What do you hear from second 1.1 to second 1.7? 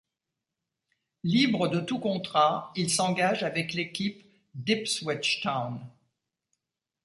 Libre